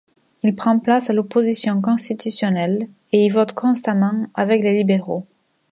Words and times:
Il 0.41 0.55
prend 0.55 0.79
place 0.79 1.09
dans 1.09 1.13
l'opposition 1.13 1.79
constitutionnelle 1.79 2.87
et 3.11 3.23
y 3.23 3.29
vote 3.29 3.53
constamment 3.53 4.25
avec 4.33 4.63
les 4.63 4.75
libéraux. 4.75 5.27